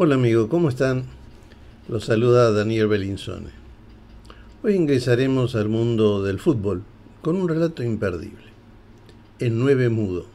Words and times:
Hola 0.00 0.14
amigo, 0.14 0.48
¿cómo 0.48 0.68
están? 0.68 1.06
Los 1.88 2.04
saluda 2.04 2.52
Daniel 2.52 2.86
Belinsone. 2.86 3.48
Hoy 4.62 4.76
ingresaremos 4.76 5.56
al 5.56 5.68
mundo 5.68 6.22
del 6.22 6.38
fútbol 6.38 6.84
con 7.20 7.34
un 7.34 7.48
relato 7.48 7.82
imperdible, 7.82 8.44
El 9.40 9.58
Nueve 9.58 9.88
Mudo, 9.88 10.26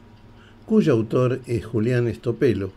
cuyo 0.66 0.92
autor 0.92 1.40
es 1.46 1.64
Julián 1.64 2.08
Estopelo, 2.08 2.72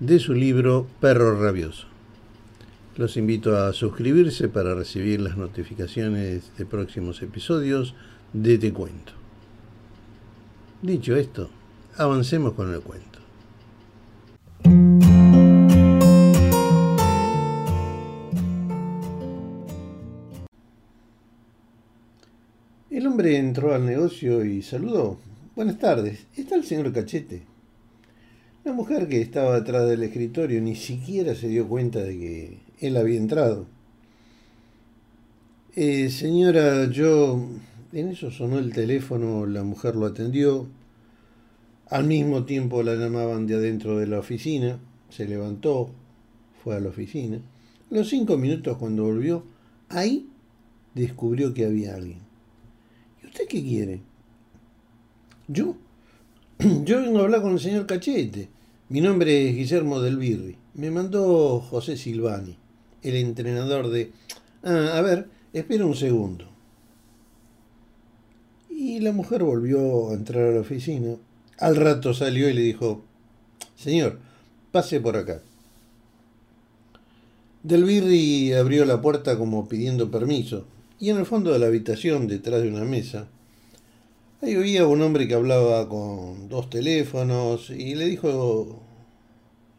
de 0.00 0.18
su 0.18 0.32
libro 0.32 0.86
Perro 0.98 1.38
Rabioso. 1.38 1.88
Los 2.96 3.18
invito 3.18 3.54
a 3.58 3.74
suscribirse 3.74 4.48
para 4.48 4.74
recibir 4.74 5.20
las 5.20 5.36
notificaciones 5.36 6.56
de 6.56 6.64
próximos 6.64 7.20
episodios 7.20 7.94
de 8.32 8.56
Te 8.56 8.72
Cuento. 8.72 9.12
Dicho 10.80 11.14
esto, 11.16 11.50
avancemos 11.98 12.54
con 12.54 12.72
el 12.72 12.80
cuento. 12.80 13.11
Entró 23.26 23.74
al 23.74 23.86
negocio 23.86 24.44
y 24.44 24.62
saludó. 24.62 25.18
Buenas 25.54 25.78
tardes, 25.78 26.26
¿está 26.36 26.54
el 26.54 26.64
señor 26.64 26.92
Cachete? 26.92 27.42
La 28.64 28.72
mujer 28.72 29.08
que 29.08 29.20
estaba 29.20 29.58
detrás 29.58 29.88
del 29.88 30.02
escritorio 30.02 30.60
ni 30.60 30.76
siquiera 30.76 31.34
se 31.34 31.48
dio 31.48 31.68
cuenta 31.68 32.00
de 32.00 32.18
que 32.18 32.58
él 32.80 32.96
había 32.96 33.18
entrado. 33.18 33.66
Eh, 35.74 36.10
señora, 36.10 36.88
yo... 36.90 37.48
En 37.92 38.08
eso 38.08 38.30
sonó 38.30 38.58
el 38.58 38.72
teléfono, 38.72 39.44
la 39.44 39.62
mujer 39.64 39.96
lo 39.96 40.06
atendió. 40.06 40.66
Al 41.90 42.04
mismo 42.06 42.44
tiempo 42.44 42.82
la 42.82 42.94
llamaban 42.94 43.46
de 43.46 43.56
adentro 43.56 43.98
de 43.98 44.06
la 44.06 44.18
oficina. 44.18 44.78
Se 45.10 45.26
levantó, 45.26 45.90
fue 46.62 46.76
a 46.76 46.80
la 46.80 46.88
oficina. 46.88 47.36
A 47.36 47.94
los 47.94 48.08
cinco 48.08 48.38
minutos 48.38 48.78
cuando 48.78 49.04
volvió, 49.04 49.44
ahí 49.90 50.26
descubrió 50.94 51.52
que 51.52 51.66
había 51.66 51.94
alguien. 51.94 52.31
¿Usted 53.32 53.48
qué 53.48 53.62
quiere? 53.62 54.02
¿Yo? 55.48 55.74
Yo 56.84 57.00
vengo 57.00 57.18
a 57.18 57.22
hablar 57.22 57.40
con 57.40 57.52
el 57.52 57.60
señor 57.60 57.86
Cachete. 57.86 58.50
Mi 58.90 59.00
nombre 59.00 59.48
es 59.48 59.56
Guillermo 59.56 60.02
del 60.02 60.18
Birri. 60.18 60.58
Me 60.74 60.90
mandó 60.90 61.58
José 61.60 61.96
Silvani, 61.96 62.58
el 63.02 63.16
entrenador 63.16 63.88
de... 63.88 64.12
Ah, 64.62 64.98
a 64.98 65.00
ver, 65.00 65.30
espera 65.54 65.86
un 65.86 65.94
segundo. 65.94 66.44
Y 68.68 69.00
la 69.00 69.12
mujer 69.12 69.44
volvió 69.44 70.10
a 70.10 70.12
entrar 70.12 70.48
a 70.48 70.52
la 70.52 70.60
oficina. 70.60 71.16
Al 71.56 71.76
rato 71.76 72.12
salió 72.12 72.50
y 72.50 72.52
le 72.52 72.60
dijo, 72.60 73.02
Señor, 73.76 74.18
pase 74.72 75.00
por 75.00 75.16
acá. 75.16 75.40
Del 77.62 77.84
Birri 77.84 78.52
abrió 78.52 78.84
la 78.84 79.00
puerta 79.00 79.38
como 79.38 79.68
pidiendo 79.68 80.10
permiso 80.10 80.66
y 81.02 81.10
en 81.10 81.16
el 81.16 81.26
fondo 81.26 81.52
de 81.52 81.58
la 81.58 81.66
habitación, 81.66 82.28
detrás 82.28 82.62
de 82.62 82.68
una 82.68 82.84
mesa, 82.84 83.26
ahí 84.40 84.54
había 84.54 84.86
un 84.86 85.02
hombre 85.02 85.26
que 85.26 85.34
hablaba 85.34 85.88
con 85.88 86.48
dos 86.48 86.70
teléfonos 86.70 87.70
y 87.70 87.96
le 87.96 88.04
dijo, 88.04 88.80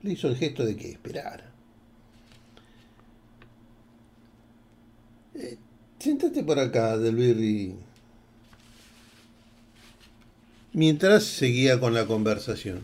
le 0.01 0.11
hizo 0.11 0.27
el 0.27 0.35
gesto 0.35 0.65
de 0.65 0.75
que 0.75 0.91
esperara. 0.91 1.49
Eh, 5.35 5.57
por 6.45 6.59
acá, 6.59 6.97
Delvirri. 6.97 7.73
Mientras 10.73 11.23
seguía 11.23 11.79
con 11.79 11.93
la 11.93 12.05
conversación. 12.05 12.81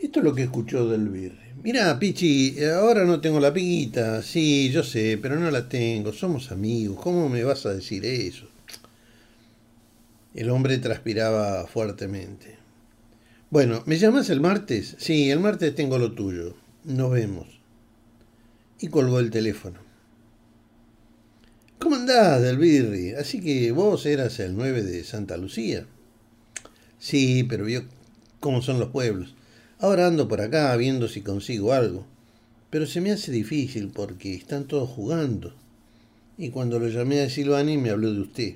Esto 0.00 0.18
es 0.18 0.24
lo 0.24 0.34
que 0.34 0.42
escuchó 0.42 0.88
Delvirri. 0.88 1.39
Mira, 1.62 1.98
Pichi, 1.98 2.56
ahora 2.64 3.04
no 3.04 3.20
tengo 3.20 3.38
la 3.38 3.52
piguita. 3.52 4.22
Sí, 4.22 4.70
yo 4.70 4.82
sé, 4.82 5.18
pero 5.20 5.36
no 5.36 5.50
la 5.50 5.68
tengo. 5.68 6.10
Somos 6.10 6.50
amigos. 6.52 6.98
¿Cómo 7.02 7.28
me 7.28 7.44
vas 7.44 7.66
a 7.66 7.74
decir 7.74 8.02
eso? 8.06 8.48
El 10.34 10.48
hombre 10.48 10.78
transpiraba 10.78 11.66
fuertemente. 11.66 12.56
Bueno, 13.50 13.82
¿me 13.84 13.98
llamas 13.98 14.30
el 14.30 14.40
martes? 14.40 14.96
Sí, 14.98 15.30
el 15.30 15.40
martes 15.40 15.74
tengo 15.74 15.98
lo 15.98 16.12
tuyo. 16.12 16.56
Nos 16.84 17.10
vemos. 17.10 17.60
Y 18.78 18.88
colgó 18.88 19.18
el 19.18 19.30
teléfono. 19.30 19.80
¿Cómo 21.78 21.96
andás, 21.96 22.40
Delbirri? 22.40 23.12
Así 23.12 23.40
que 23.40 23.70
vos 23.72 24.06
eras 24.06 24.40
el 24.40 24.56
9 24.56 24.82
de 24.82 25.04
Santa 25.04 25.36
Lucía. 25.36 25.84
Sí, 26.98 27.44
pero 27.44 27.66
vio 27.66 27.84
cómo 28.38 28.62
son 28.62 28.78
los 28.78 28.88
pueblos. 28.88 29.34
Ahora 29.82 30.06
ando 30.06 30.28
por 30.28 30.42
acá 30.42 30.76
viendo 30.76 31.08
si 31.08 31.22
consigo 31.22 31.72
algo, 31.72 32.04
pero 32.68 32.86
se 32.86 33.00
me 33.00 33.12
hace 33.12 33.32
difícil 33.32 33.88
porque 33.88 34.34
están 34.34 34.66
todos 34.66 34.90
jugando. 34.90 35.54
Y 36.36 36.50
cuando 36.50 36.78
lo 36.78 36.88
llamé 36.88 37.22
a 37.22 37.30
Silvani 37.30 37.78
me 37.78 37.88
habló 37.88 38.12
de 38.12 38.20
usted, 38.20 38.54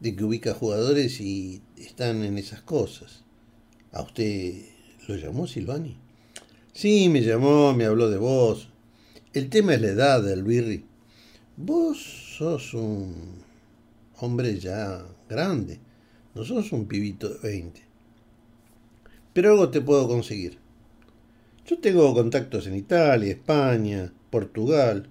de 0.00 0.16
que 0.16 0.24
ubica 0.24 0.54
jugadores 0.54 1.20
y 1.20 1.60
están 1.76 2.24
en 2.24 2.38
esas 2.38 2.62
cosas. 2.62 3.22
¿A 3.92 4.00
usted 4.00 4.62
lo 5.08 5.16
llamó 5.16 5.46
Silvani? 5.46 5.94
Sí, 6.72 7.10
me 7.10 7.20
llamó, 7.20 7.74
me 7.74 7.84
habló 7.84 8.08
de 8.08 8.16
vos. 8.16 8.68
El 9.34 9.50
tema 9.50 9.74
es 9.74 9.82
la 9.82 9.88
edad 9.88 10.22
del 10.22 10.42
Birri. 10.42 10.86
Vos 11.58 11.98
sos 12.38 12.72
un 12.72 13.14
hombre 14.20 14.58
ya 14.58 15.04
grande, 15.28 15.80
no 16.34 16.44
sos 16.44 16.72
un 16.72 16.86
pibito 16.86 17.28
de 17.28 17.38
20. 17.46 17.83
Pero 19.34 19.50
algo 19.50 19.68
te 19.68 19.82
puedo 19.82 20.08
conseguir. 20.08 20.58
Yo 21.66 21.78
tengo 21.78 22.14
contactos 22.14 22.66
en 22.66 22.76
Italia, 22.76 23.32
España, 23.32 24.12
Portugal 24.30 25.08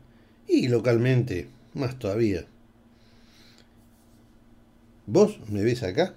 y 0.48 0.68
localmente 0.70 1.50
más 1.74 2.00
todavía. 2.00 2.46
¿Vos 5.06 5.38
me 5.50 5.64
ves 5.64 5.84
acá? 5.84 6.16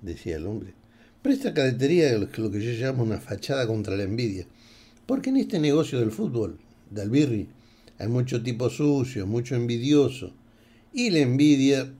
decía 0.00 0.36
el 0.36 0.46
hombre. 0.46 0.74
Pero 1.20 1.34
esta 1.34 1.54
cadetería 1.54 2.10
es 2.12 2.38
lo 2.38 2.50
que 2.50 2.60
yo 2.60 2.72
llamo 2.72 3.02
una 3.02 3.18
fachada 3.18 3.66
contra 3.66 3.96
la 3.96 4.04
envidia. 4.04 4.46
Porque 5.06 5.30
en 5.30 5.38
este 5.38 5.58
negocio 5.58 5.98
del 6.00 6.12
fútbol, 6.12 6.58
de 6.90 7.02
albirri, 7.02 7.48
hay 7.98 8.08
mucho 8.08 8.42
tipo 8.42 8.70
sucio, 8.70 9.26
mucho 9.26 9.54
envidioso. 9.54 10.32
Y 10.92 11.10
la 11.10 11.20
envidia, 11.20 11.92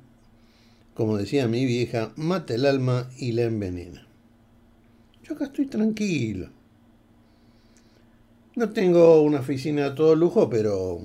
como 0.94 1.16
decía 1.16 1.48
mi 1.48 1.64
vieja, 1.64 2.12
mata 2.16 2.54
el 2.54 2.66
alma 2.66 3.10
y 3.16 3.32
la 3.32 3.42
envenena. 3.42 4.06
Yo 5.22 5.34
acá 5.34 5.44
estoy 5.44 5.66
tranquilo. 5.66 6.48
No 8.56 8.70
tengo 8.70 9.22
una 9.22 9.40
oficina 9.40 9.86
a 9.86 9.94
todo 9.94 10.14
lujo, 10.14 10.50
pero 10.50 11.00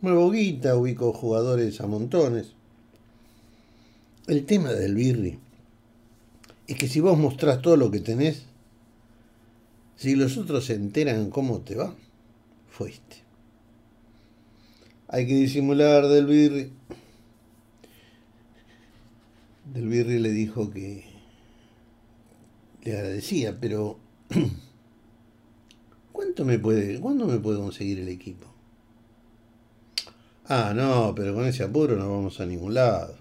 muevo 0.00 0.30
guita, 0.30 0.76
ubico 0.76 1.12
jugadores 1.12 1.80
a 1.80 1.86
montones. 1.86 2.52
El 4.26 4.44
tema 4.44 4.70
del 4.72 4.94
birri 4.94 5.38
es 6.66 6.76
que 6.76 6.86
si 6.86 7.00
vos 7.00 7.18
mostrás 7.18 7.62
todo 7.62 7.76
lo 7.76 7.90
que 7.90 8.00
tenés, 8.00 8.44
si 9.96 10.14
los 10.14 10.36
otros 10.36 10.66
se 10.66 10.74
enteran 10.74 11.30
cómo 11.30 11.62
te 11.62 11.74
va, 11.74 11.94
fuiste. 12.68 13.16
Hay 15.08 15.26
que 15.26 15.34
disimular 15.34 16.06
del 16.06 16.26
birri. 16.26 16.70
Del 19.72 19.88
birri 19.88 20.18
le 20.18 20.30
dijo 20.30 20.70
que 20.70 21.17
le 22.88 22.98
agradecía, 22.98 23.58
pero 23.60 23.98
¿cuánto 26.12 26.44
me 26.44 26.58
puede, 26.58 27.00
¿cuándo 27.00 27.26
me 27.26 27.38
puede 27.38 27.58
conseguir 27.58 28.00
el 28.00 28.08
equipo? 28.08 28.46
Ah, 30.46 30.72
no, 30.74 31.14
pero 31.14 31.34
con 31.34 31.44
ese 31.44 31.62
apuro 31.62 31.96
no 31.96 32.10
vamos 32.10 32.40
a 32.40 32.46
ningún 32.46 32.74
lado. 32.74 33.16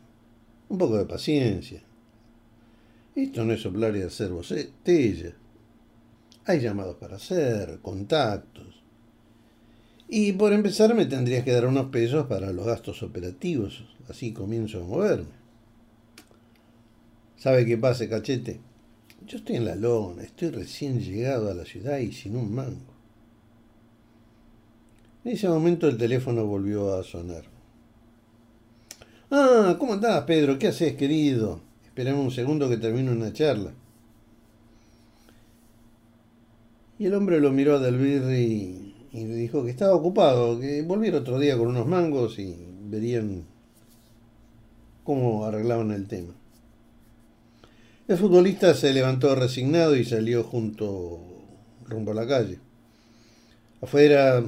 Un 0.70 0.78
poco 0.78 0.98
de 0.98 1.06
paciencia. 1.06 1.84
Esto 3.16 3.44
no 3.44 3.54
es 3.54 3.62
soplar 3.62 3.96
y 3.98 4.02
hacer 4.02 4.30
botella. 4.30 5.34
Hay 6.46 6.60
llamados 6.62 6.96
para 6.96 7.18
hacer, 7.18 7.80
contactos. 7.82 8.82
Y 10.08 10.32
por 10.34 10.54
empezar 10.54 10.96
me 10.96 11.06
tendrías 11.06 11.44
que 11.44 11.52
dar 11.52 11.66
unos 11.66 11.88
pesos 11.88 12.28
para 12.28 12.54
los 12.54 12.66
gastos 12.66 13.04
operativos. 13.04 13.84
Así 14.08 14.32
comienzo 14.32 14.82
a 14.82 14.86
moverme. 14.86 15.36
¿Sabe 17.36 17.66
qué 17.66 17.78
pasa, 17.78 18.08
cachete? 18.08 18.62
Yo 19.28 19.40
estoy 19.40 19.58
en 19.58 19.66
la 19.66 19.76
lona, 19.76 20.24
estoy 20.24 20.52
recién 20.52 21.02
llegado 21.02 21.52
a 21.52 21.54
la 21.54 21.66
ciudad 21.66 21.98
y 21.98 22.14
sin 22.14 22.38
un 22.38 22.56
mango. 22.56 22.94
En 25.26 25.34
ese 25.34 25.50
momento 25.50 25.90
el 25.90 25.98
teléfono 25.98 26.46
volvió 26.46 26.96
a 26.96 27.04
sonar. 27.04 27.44
Ah, 29.30 29.76
¿cómo 29.78 29.94
andás, 29.94 30.24
Pedro? 30.24 30.58
¿Qué 30.58 30.70
haces, 30.70 30.96
querido? 30.96 31.60
Esperame 31.84 32.18
un 32.18 32.32
segundo 32.32 32.70
que 32.70 32.78
termine 32.78 33.12
una 33.12 33.34
charla. 33.34 33.74
Y 36.98 37.08
el 37.08 37.14
hombre 37.14 37.42
lo 37.42 37.52
miró 37.52 37.76
a 37.76 37.80
Delbirri 37.80 38.96
y, 39.12 39.26
le 39.26 39.36
dijo 39.36 39.66
que 39.66 39.72
estaba 39.72 39.94
ocupado, 39.94 40.58
que 40.58 40.84
volviera 40.84 41.18
otro 41.18 41.38
día 41.38 41.58
con 41.58 41.68
unos 41.68 41.86
mangos 41.86 42.40
y 42.40 42.56
verían 42.84 43.44
cómo 45.04 45.44
arreglaban 45.44 45.92
el 45.92 46.08
tema. 46.08 46.34
El 48.08 48.18
futbolista 48.18 48.74
se 48.74 48.94
levantó 48.94 49.36
resignado 49.36 49.94
y 49.98 50.06
salió 50.06 50.46
junto 50.46 51.20
rumbo 51.86 52.12
a 52.12 52.16
la 52.16 52.26
calle. 52.26 52.58
Afuera 53.82 54.42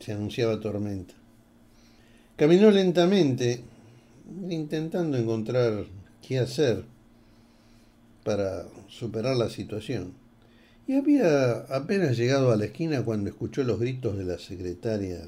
se 0.00 0.12
anunciaba 0.12 0.58
tormenta. 0.58 1.14
Caminó 2.34 2.72
lentamente, 2.72 3.62
intentando 4.50 5.16
encontrar 5.16 5.84
qué 6.26 6.40
hacer 6.40 6.84
para 8.24 8.66
superar 8.88 9.36
la 9.36 9.48
situación. 9.48 10.14
Y 10.88 10.94
había 10.94 11.52
apenas 11.68 12.16
llegado 12.16 12.50
a 12.50 12.56
la 12.56 12.64
esquina 12.64 13.04
cuando 13.04 13.30
escuchó 13.30 13.62
los 13.62 13.78
gritos 13.78 14.18
de 14.18 14.24
la 14.24 14.38
secretaria 14.40 15.20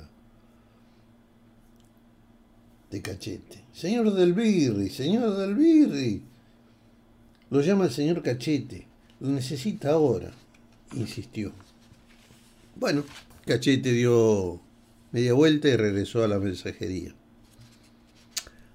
de 2.90 3.00
Cachete. 3.00 3.62
Señor 3.72 4.12
del 4.12 4.32
Birri, 4.32 4.90
señor 4.90 5.36
del 5.36 5.54
Birri. 5.54 6.29
Lo 7.50 7.60
llama 7.62 7.86
el 7.86 7.90
señor 7.90 8.22
Cachete. 8.22 8.86
Lo 9.18 9.28
necesita 9.28 9.90
ahora, 9.90 10.30
insistió. 10.94 11.52
Bueno, 12.76 13.04
Cachete 13.44 13.92
dio 13.92 14.60
media 15.10 15.34
vuelta 15.34 15.68
y 15.68 15.76
regresó 15.76 16.22
a 16.22 16.28
la 16.28 16.38
mensajería. 16.38 17.12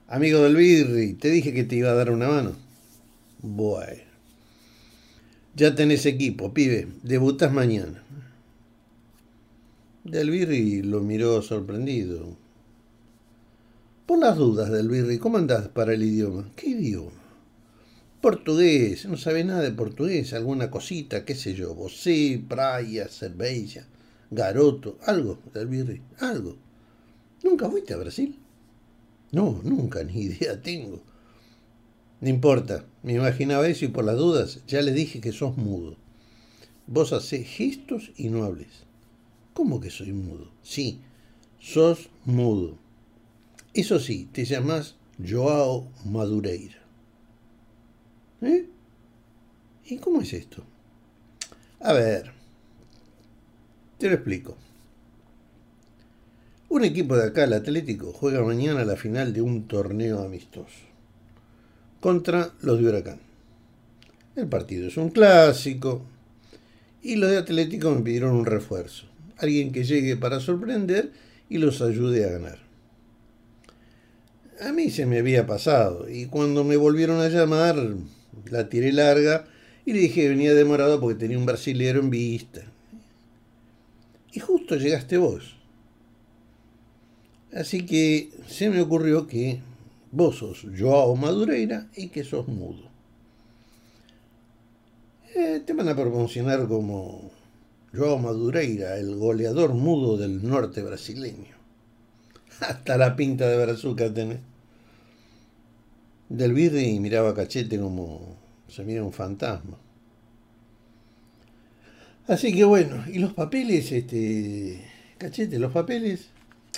Amigo 0.07 0.42
del 0.42 0.56
Birri, 0.56 1.13
te 1.13 1.30
dije 1.30 1.54
que 1.54 1.63
te 1.63 1.77
iba 1.77 1.89
a 1.89 1.95
dar 1.95 2.12
una 2.12 2.27
mano. 2.27 2.56
Bueno. 3.42 4.04
Ya 5.56 5.74
tenés 5.74 6.06
equipo, 6.06 6.54
pibe. 6.54 6.88
Debutas 7.01 7.51
mañana. 7.51 8.04
Del 10.04 10.30
Birri 10.30 10.83
lo 10.83 11.00
miró 11.00 11.42
sorprendido. 11.42 12.36
Por 14.06 14.19
las 14.19 14.36
dudas, 14.36 14.69
Del 14.69 14.89
Birri, 14.89 15.18
¿cómo 15.18 15.38
andás 15.38 15.69
para 15.69 15.94
el 15.94 16.04
idioma? 16.04 16.51
¿Qué 16.56 16.69
idioma? 16.71 17.25
Portugués, 18.21 19.06
no 19.06 19.17
sabe 19.17 19.44
nada 19.44 19.62
de 19.62 19.71
portugués, 19.71 20.33
alguna 20.33 20.71
cosita, 20.71 21.25
qué 21.25 21.35
sé 21.35 21.53
yo, 21.53 21.75
vosé, 21.75 22.44
praia, 22.47 23.07
cerveja, 23.07 23.85
garoto, 24.31 24.97
algo, 25.06 25.39
Del 25.53 25.67
Birri, 25.67 26.01
algo. 26.19 26.57
¿Nunca 27.44 27.69
fuiste 27.69 27.94
a 27.94 27.97
Brasil? 27.97 28.39
No, 29.31 29.62
nunca, 29.63 30.03
ni 30.03 30.21
idea 30.21 30.62
tengo. 30.62 31.03
No 32.21 32.29
importa, 32.29 32.85
me 33.03 33.13
imaginaba 33.13 33.67
eso 33.67 33.85
y 33.85 33.89
por 33.89 34.06
las 34.06 34.18
dudas 34.18 34.61
ya 34.68 34.81
le 34.81 34.94
dije 34.94 35.21
que 35.21 35.31
sos 35.31 35.57
mudo. 35.57 35.97
Vos 36.88 37.13
hacés 37.13 37.47
gestos 37.47 38.11
y 38.15 38.29
no 38.29 38.44
hables. 38.44 38.85
¿Cómo 39.53 39.79
que 39.79 39.89
soy 39.89 40.13
mudo? 40.13 40.51
Sí, 40.63 41.01
sos 41.59 42.09
mudo. 42.25 42.77
Eso 43.73 44.00
sí, 44.00 44.29
te 44.31 44.45
llamas 44.45 44.95
Joao 45.23 45.88
Madureira. 46.06 46.84
¿Eh? 48.45 48.68
¿Y 49.86 49.97
cómo 49.97 50.21
es 50.21 50.31
esto? 50.33 50.63
A 51.80 51.94
ver, 51.94 52.31
te 53.97 54.07
lo 54.07 54.13
explico. 54.13 54.56
Un 56.69 56.83
equipo 56.83 57.18
de 57.18 57.25
acá, 57.25 57.45
el 57.45 57.53
Atlético, 57.53 58.13
juega 58.13 58.44
mañana 58.44 58.86
la 58.86 58.97
final 58.97 59.33
de 59.33 59.42
un 59.42 59.68
torneo 59.68 60.21
amistoso 60.21 60.86
contra 62.00 62.51
los 62.62 62.80
de 62.80 62.88
Huracán. 62.88 63.19
El 64.36 64.47
partido 64.47 64.89
es 64.89 64.97
un 64.97 65.09
clásico 65.09 66.03
y 67.01 67.15
los 67.15 67.31
de 67.31 67.38
Atlético 67.38 67.89
me 67.95 68.01
pidieron 68.01 68.36
un 68.36 68.45
refuerzo. 68.45 69.07
Alguien 69.38 69.71
que 69.71 69.86
llegue 69.86 70.18
para 70.18 70.39
sorprender 70.39 71.12
y 71.50 71.57
los 71.57 71.81
ayude 71.81 72.25
a 72.25 72.33
ganar. 72.33 72.59
A 74.62 74.71
mí 74.71 74.92
se 74.92 75.07
me 75.07 75.18
había 75.18 75.47
pasado 75.47 76.07
y 76.07 76.27
cuando 76.27 76.63
me 76.63 76.77
volvieron 76.77 77.21
a 77.21 77.30
llamar 77.30 77.75
la 78.49 78.69
tiré 78.69 78.91
larga 78.91 79.45
y 79.85 79.93
le 79.93 79.99
dije 79.99 80.21
que 80.21 80.29
venía 80.29 80.53
demorado 80.53 80.99
porque 80.99 81.19
tenía 81.19 81.37
un 81.37 81.45
brasilero 81.45 81.99
en 81.99 82.09
vista. 82.09 82.61
Y 84.31 84.39
justo 84.39 84.75
llegaste 84.75 85.17
vos. 85.17 85.55
Así 87.53 87.85
que 87.85 88.31
se 88.47 88.69
me 88.69 88.81
ocurrió 88.81 89.27
que 89.27 89.61
Vos 90.15 90.37
sos 90.37 90.65
Joao 90.79 91.17
Madureira 91.17 91.87
y 91.93 92.07
que 92.07 92.23
sos 92.23 92.47
mudo. 92.47 92.87
Eh, 95.35 95.61
te 95.65 95.73
van 95.73 95.89
a 95.89 95.93
promocionar 95.93 96.69
como 96.69 97.31
Joao 97.93 98.17
Madureira, 98.17 98.97
el 98.97 99.13
goleador 99.17 99.73
mudo 99.73 100.15
del 100.15 100.47
norte 100.47 100.83
brasileño. 100.83 101.57
Hasta 102.61 102.97
la 102.97 103.17
pinta 103.17 103.49
de 103.49 103.61
brazuca 103.61 104.13
tenés. 104.13 104.39
Del 106.30 106.54
Virri 106.54 107.00
miraba 107.00 107.30
a 107.30 107.33
Cachete 107.36 107.80
como 107.80 108.36
se 108.68 108.83
mira 108.83 109.04
un 109.04 109.13
fantasma. 109.13 109.77
Así 112.27 112.56
que 112.56 112.63
bueno, 112.63 113.04
¿y 113.07 113.19
los 113.19 113.33
papeles, 113.33 113.92
este, 113.92 114.83
Cachete, 115.19 115.60
los 115.60 115.72
papeles? 115.72 116.30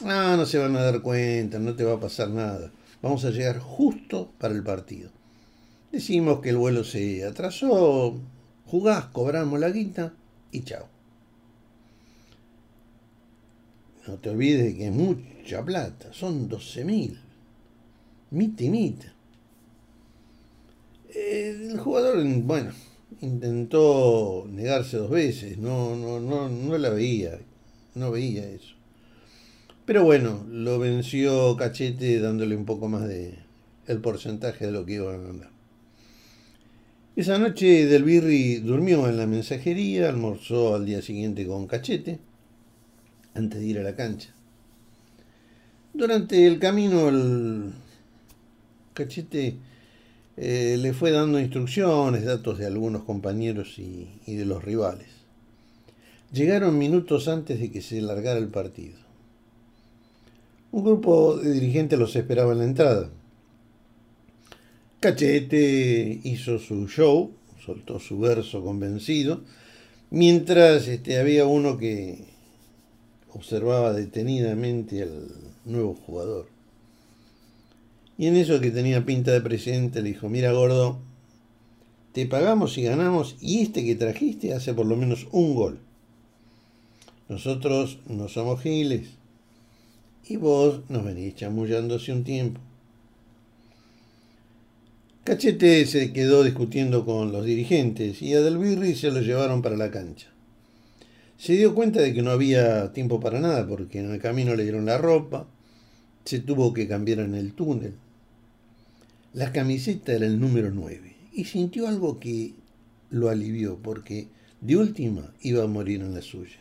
Ah, 0.04 0.36
no 0.38 0.46
se 0.46 0.58
van 0.58 0.76
a 0.76 0.82
dar 0.82 1.02
cuenta, 1.02 1.60
no 1.60 1.76
te 1.76 1.86
va 1.86 1.94
a 1.94 2.00
pasar 2.00 2.30
nada. 2.30 2.72
Vamos 3.02 3.24
a 3.24 3.30
llegar 3.30 3.60
justo 3.60 4.32
para 4.38 4.54
el 4.54 4.64
partido. 4.64 5.10
Decimos 5.92 6.42
que 6.42 6.50
el 6.50 6.58
vuelo 6.58 6.84
se 6.84 7.24
atrasó, 7.24 8.20
jugás, 8.66 9.06
cobramos 9.06 9.60
la 9.60 9.70
guita 9.70 10.14
y 10.52 10.64
chao. 10.64 10.88
No 14.08 14.16
te 14.16 14.30
olvides 14.30 14.76
que 14.76 14.88
es 14.88 14.94
mucha 14.94 15.64
plata, 15.64 16.12
son 16.12 16.50
12 16.50 16.84
mil. 16.84 17.20
Mita 18.32 18.64
y 18.64 18.70
mita. 18.70 19.14
El 21.30 21.78
jugador, 21.78 22.24
bueno, 22.44 22.72
intentó 23.20 24.48
negarse 24.50 24.96
dos 24.96 25.10
veces, 25.10 25.58
no, 25.58 25.96
no, 25.96 26.22
no, 26.22 26.48
no 26.48 26.78
la 26.78 26.90
veía, 26.90 27.38
no 27.96 28.12
veía 28.12 28.48
eso. 28.50 28.76
Pero 29.86 30.06
bueno, 30.06 30.46
lo 30.50 30.80
venció 30.80 31.58
Cachete 31.58 32.20
dándole 32.22 32.56
un 32.56 32.66
poco 32.66 32.88
más 32.88 33.08
de 33.08 33.40
el 33.88 34.00
porcentaje 34.00 34.68
de 34.68 34.72
lo 34.72 34.86
que 34.86 34.94
iban 34.94 35.16
a 35.16 35.28
ganar. 35.28 35.50
Esa 37.18 37.40
noche 37.40 37.88
Del 37.88 38.04
Birri 38.04 38.58
durmió 38.58 39.10
en 39.10 39.18
la 39.18 39.26
mensajería, 39.26 40.08
almorzó 40.08 40.76
al 40.76 40.86
día 40.86 41.02
siguiente 41.02 41.46
con 41.46 41.68
Cachete, 41.68 42.20
antes 43.34 43.60
de 43.60 43.66
ir 43.66 43.80
a 43.80 43.84
la 43.84 43.96
cancha. 43.96 44.34
Durante 45.94 46.46
el 46.48 46.60
camino 46.60 47.10
el 47.10 47.74
Cachete 48.94 49.58
eh, 50.40 50.78
le 50.80 50.94
fue 50.94 51.10
dando 51.10 51.40
instrucciones, 51.40 52.24
datos 52.24 52.60
de 52.60 52.68
algunos 52.68 53.04
compañeros 53.04 53.80
y, 53.80 54.08
de 54.28 54.46
los 54.46 54.64
rivales. 54.64 55.08
Llegaron 56.32 56.78
minutos 56.78 57.28
antes 57.28 57.60
de 57.60 57.72
que 57.72 57.82
se 57.82 58.02
largara 58.02 58.38
el 58.38 58.50
partido. 58.50 59.00
Un 60.72 60.84
grupo 60.84 61.38
de 61.38 61.52
dirigentes 61.54 61.98
los 61.98 62.16
esperaba 62.16 62.52
en 62.52 62.60
la 62.60 62.66
entrada. 62.66 63.10
Cachete 65.00 66.20
hizo 66.24 66.60
su 66.60 66.88
show, 66.88 67.32
soltó 67.66 68.00
su 68.00 68.20
verso 68.20 68.64
convencido, 68.64 69.42
mientras 70.12 70.88
este, 70.88 71.18
había 71.18 71.48
uno 71.48 71.78
que 71.78 72.26
observaba 73.34 73.94
detenidamente 73.94 75.02
al 75.02 75.30
nuevo 75.66 75.96
jugador. 75.96 76.57
Y 78.18 78.28
en 78.28 78.36
eso 78.36 78.60
que 78.60 78.72
tenía 78.72 79.06
pinta 79.06 79.32
de 79.32 79.42
presidente 79.42 80.02
le 80.02 80.10
dijo, 80.10 80.30
mira 80.30 80.52
gordo, 80.52 81.00
te 82.14 82.26
pagamos 82.26 82.78
y 82.78 82.84
ganamos 82.84 83.36
y 83.40 83.62
este 83.62 83.86
que 83.86 83.96
trajiste 83.96 84.54
hace 84.54 84.74
por 84.74 84.86
lo 84.88 84.96
menos 84.96 85.28
un 85.32 85.54
gol. 85.54 85.80
Nosotros 87.30 88.00
no 88.08 88.28
somos 88.30 88.62
giles, 88.62 89.10
y 90.30 90.36
vos 90.38 90.82
nos 90.90 91.06
venís 91.06 91.36
chamullando 91.36 91.96
hace 91.96 92.12
un 92.12 92.24
tiempo. 92.24 92.60
Cachete 95.24 95.86
se 95.86 96.14
quedó 96.14 96.44
discutiendo 96.44 97.06
con 97.06 97.32
los 97.32 97.46
dirigentes 97.46 98.22
y 98.22 98.34
a 98.34 98.42
Delbirri 98.42 98.96
se 98.96 99.12
lo 99.12 99.22
llevaron 99.22 99.62
para 99.62 99.76
la 99.76 99.92
cancha. 99.92 100.28
Se 101.38 101.54
dio 101.54 101.76
cuenta 101.76 102.02
de 102.02 102.14
que 102.14 102.22
no 102.22 102.32
había 102.32 102.94
tiempo 102.94 103.20
para 103.20 103.40
nada 103.40 103.68
porque 103.68 104.00
en 104.00 104.12
el 104.12 104.22
camino 104.22 104.56
le 104.56 104.64
dieron 104.64 104.86
la 104.86 104.98
ropa, 104.98 105.48
se 106.26 106.40
tuvo 106.40 106.74
que 106.74 106.88
cambiar 106.88 107.20
en 107.20 107.36
el 107.36 107.54
túnel. 107.54 107.94
La 109.38 109.52
camiseta 109.52 110.14
era 110.14 110.26
el 110.26 110.40
número 110.40 110.72
9 110.72 111.16
y 111.32 111.46
sintió 111.46 111.88
algo 111.88 112.20
que 112.20 112.56
lo 113.12 113.30
alivió 113.30 113.78
porque 113.78 114.30
de 114.62 114.78
última 114.78 115.32
iba 115.42 115.64
a 115.64 115.68
morir 115.68 116.02
en 116.02 116.16
la 116.16 116.24
suya. 116.24 116.58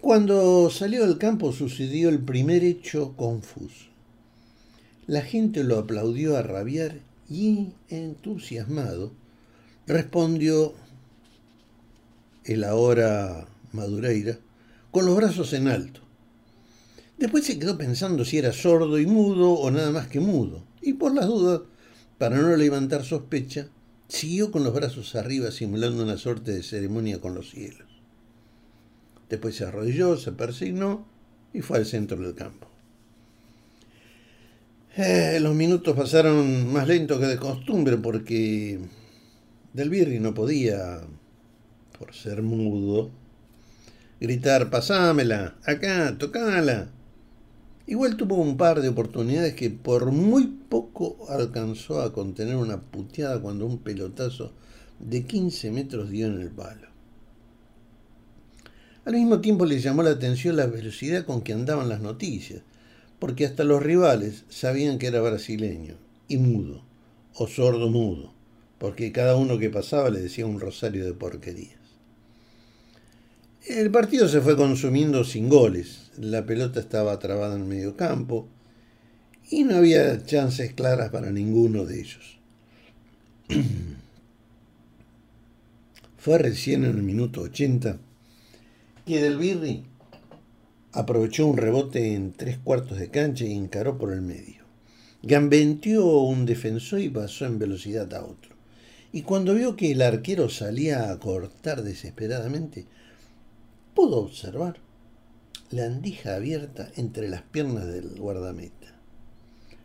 Cuando 0.00 0.68
salió 0.70 1.06
del 1.06 1.18
campo 1.18 1.52
sucedió 1.52 2.08
el 2.08 2.18
primer 2.18 2.64
hecho 2.64 3.16
confuso. 3.16 3.86
La 5.06 5.22
gente 5.22 5.62
lo 5.62 5.78
aplaudió 5.78 6.36
a 6.36 6.42
rabiar 6.42 6.98
y, 7.30 7.68
entusiasmado, 7.88 9.12
respondió 9.86 10.74
el 12.42 12.64
ahora 12.64 13.46
Madureira 13.70 14.36
con 14.90 15.06
los 15.06 15.14
brazos 15.14 15.52
en 15.52 15.68
alto. 15.68 16.00
Después 17.18 17.44
se 17.44 17.56
quedó 17.56 17.78
pensando 17.78 18.24
si 18.24 18.38
era 18.38 18.52
sordo 18.52 18.98
y 18.98 19.06
mudo 19.06 19.52
o 19.52 19.70
nada 19.70 19.92
más 19.92 20.08
que 20.08 20.18
mudo, 20.18 20.71
y 20.82 20.94
por 20.94 21.14
las 21.14 21.26
dudas 21.26 21.62
para 22.18 22.36
no 22.36 22.56
levantar 22.56 23.04
sospecha, 23.04 23.68
siguió 24.08 24.50
con 24.50 24.62
los 24.62 24.74
brazos 24.74 25.14
arriba 25.14 25.50
simulando 25.50 26.02
una 26.02 26.18
suerte 26.18 26.52
de 26.52 26.62
ceremonia 26.62 27.20
con 27.20 27.34
los 27.34 27.50
cielos. 27.50 27.88
Después 29.28 29.56
se 29.56 29.64
arrodilló, 29.64 30.16
se 30.16 30.32
persignó 30.32 31.06
y 31.52 31.62
fue 31.62 31.78
al 31.78 31.86
centro 31.86 32.18
del 32.18 32.34
campo. 32.34 32.68
Eh, 34.96 35.38
los 35.40 35.54
minutos 35.54 35.96
pasaron 35.96 36.70
más 36.70 36.86
lento 36.86 37.18
que 37.18 37.26
de 37.26 37.38
costumbre 37.38 37.96
porque 37.96 38.78
Del 39.72 39.88
Birri 39.88 40.20
no 40.20 40.34
podía, 40.34 41.00
por 41.98 42.14
ser 42.14 42.42
mudo, 42.42 43.10
gritar, 44.20 44.68
pasámela, 44.68 45.56
acá, 45.64 46.16
tocala. 46.18 46.90
Igual 47.86 48.16
tuvo 48.16 48.36
un 48.36 48.56
par 48.56 48.80
de 48.80 48.88
oportunidades 48.88 49.54
que 49.54 49.70
por 49.70 50.12
muy 50.12 50.46
poco 50.68 51.26
alcanzó 51.28 52.00
a 52.00 52.12
contener 52.12 52.56
una 52.56 52.80
puteada 52.80 53.40
cuando 53.40 53.66
un 53.66 53.78
pelotazo 53.78 54.52
de 55.00 55.24
15 55.24 55.70
metros 55.72 56.10
dio 56.10 56.26
en 56.28 56.40
el 56.40 56.50
palo. 56.50 56.88
Al 59.04 59.14
mismo 59.14 59.40
tiempo 59.40 59.66
le 59.66 59.80
llamó 59.80 60.04
la 60.04 60.10
atención 60.10 60.56
la 60.56 60.66
velocidad 60.66 61.24
con 61.24 61.42
que 61.42 61.52
andaban 61.52 61.88
las 61.88 62.00
noticias 62.00 62.62
porque 63.18 63.46
hasta 63.46 63.64
los 63.64 63.82
rivales 63.82 64.44
sabían 64.48 64.98
que 64.98 65.06
era 65.06 65.20
brasileño 65.20 65.94
y 66.26 66.38
mudo, 66.38 66.82
o 67.34 67.46
sordo 67.46 67.88
mudo, 67.88 68.32
porque 68.78 69.12
cada 69.12 69.36
uno 69.36 69.58
que 69.58 69.70
pasaba 69.70 70.10
le 70.10 70.20
decía 70.20 70.44
un 70.44 70.58
rosario 70.58 71.04
de 71.04 71.14
porquerías. 71.14 71.81
El 73.66 73.92
partido 73.92 74.26
se 74.26 74.40
fue 74.40 74.56
consumiendo 74.56 75.22
sin 75.22 75.48
goles, 75.48 76.10
la 76.18 76.44
pelota 76.44 76.80
estaba 76.80 77.16
trabada 77.20 77.54
en 77.54 77.68
medio 77.68 77.96
campo 77.96 78.48
y 79.48 79.62
no 79.62 79.76
había 79.76 80.24
chances 80.24 80.72
claras 80.72 81.10
para 81.10 81.30
ninguno 81.30 81.84
de 81.84 82.00
ellos. 82.00 82.38
Fue 86.18 86.38
recién 86.38 86.84
en 86.84 86.96
el 86.96 87.02
minuto 87.04 87.42
80 87.42 87.98
que 89.06 89.22
Del 89.22 89.38
Birri 89.38 89.84
aprovechó 90.90 91.46
un 91.46 91.56
rebote 91.56 92.14
en 92.14 92.32
tres 92.32 92.58
cuartos 92.58 92.98
de 92.98 93.10
cancha 93.10 93.44
y 93.44 93.52
encaró 93.52 93.96
por 93.96 94.12
el 94.12 94.22
medio. 94.22 94.64
Gambenteó 95.22 96.22
un 96.22 96.46
defensor 96.46 96.98
y 97.00 97.10
pasó 97.10 97.46
en 97.46 97.60
velocidad 97.60 98.12
a 98.12 98.24
otro. 98.24 98.56
Y 99.12 99.22
cuando 99.22 99.54
vio 99.54 99.76
que 99.76 99.92
el 99.92 100.02
arquero 100.02 100.48
salía 100.48 101.12
a 101.12 101.18
cortar 101.20 101.82
desesperadamente, 101.82 102.86
pudo 103.94 104.18
observar 104.18 104.78
la 105.70 105.86
andija 105.86 106.34
abierta 106.34 106.90
entre 106.96 107.28
las 107.28 107.42
piernas 107.42 107.86
del 107.86 108.18
guardameta. 108.18 108.94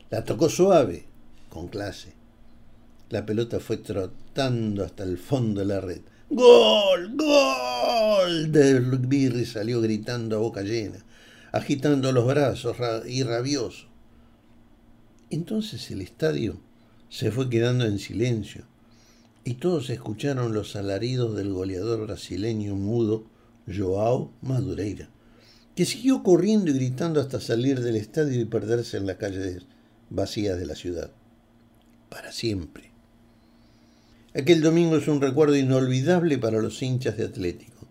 La 0.09 0.23
tocó 0.23 0.49
suave, 0.49 1.05
con 1.49 1.67
clase. 1.67 2.13
La 3.09 3.25
pelota 3.25 3.59
fue 3.59 3.77
trotando 3.77 4.83
hasta 4.83 5.03
el 5.03 5.17
fondo 5.17 5.61
de 5.61 5.65
la 5.65 5.81
red. 5.81 6.01
¡Gol! 6.29 7.15
¡Gol! 7.15 8.51
Del 8.51 8.97
Birri 8.99 9.45
salió 9.45 9.79
gritando 9.79 10.35
a 10.35 10.39
boca 10.39 10.61
llena, 10.61 11.05
agitando 11.53 12.11
los 12.11 12.27
brazos 12.27 12.75
y 13.07 13.23
rabioso. 13.23 13.87
Entonces 15.29 15.89
el 15.91 16.01
estadio 16.01 16.57
se 17.09 17.31
fue 17.31 17.49
quedando 17.49 17.85
en 17.85 17.99
silencio 17.99 18.65
y 19.43 19.55
todos 19.55 19.89
escucharon 19.89 20.53
los 20.53 20.75
alaridos 20.75 21.35
del 21.35 21.53
goleador 21.53 22.05
brasileño 22.05 22.75
mudo 22.75 23.23
Joao 23.67 24.31
Madureira, 24.41 25.09
que 25.75 25.85
siguió 25.85 26.23
corriendo 26.23 26.71
y 26.71 26.73
gritando 26.73 27.19
hasta 27.19 27.39
salir 27.39 27.81
del 27.81 27.95
estadio 27.95 28.39
y 28.39 28.45
perderse 28.45 28.97
en 28.97 29.07
las 29.07 29.17
calles 29.17 29.65
vacías 30.09 30.57
de 30.57 30.65
la 30.65 30.75
ciudad. 30.75 31.11
Para 32.09 32.31
siempre. 32.31 32.91
Aquel 34.33 34.61
domingo 34.61 34.97
es 34.97 35.07
un 35.07 35.21
recuerdo 35.21 35.55
inolvidable 35.55 36.37
para 36.37 36.61
los 36.61 36.81
hinchas 36.81 37.17
de 37.17 37.25
Atlético, 37.25 37.87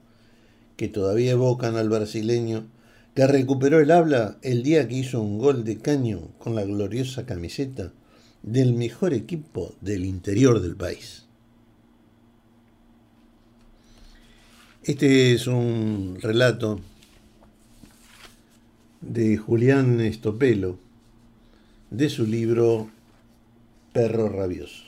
que 0.77 0.89
todavía 0.89 1.33
evocan 1.33 1.77
al 1.77 1.89
brasileño 1.89 2.69
que 3.15 3.27
recuperó 3.27 3.81
el 3.81 3.91
habla 3.91 4.39
el 4.43 4.63
día 4.63 4.87
que 4.89 4.97
hizo 4.97 5.23
un 5.23 5.39
gol 5.39 5.65
de 5.65 5.79
caño 5.79 6.33
con 6.39 6.55
la 6.55 6.65
gloriosa 6.65 7.25
camiseta 7.25 7.93
del 8.43 8.75
mejor 8.75 9.15
equipo 9.15 9.75
del 9.81 10.05
interior 10.05 10.61
del 10.61 10.77
país. 10.77 11.26
Este 14.87 15.33
es 15.33 15.49
un 15.49 16.17
relato 16.23 16.79
de 19.01 19.37
Julián 19.37 20.01
Estopelo 20.01 20.79
de 21.91 22.09
su 22.09 22.25
libro 22.25 22.89
Perro 23.93 24.29
Rabioso. 24.29 24.86